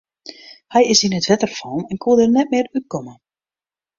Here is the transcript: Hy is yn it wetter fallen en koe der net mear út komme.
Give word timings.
Hy 0.73 0.81
is 0.91 1.01
yn 1.05 1.17
it 1.19 1.29
wetter 1.29 1.51
fallen 1.59 1.87
en 1.91 2.01
koe 2.03 2.17
der 2.17 2.31
net 2.31 2.49
mear 2.51 2.67
út 2.77 2.85
komme. 2.93 3.13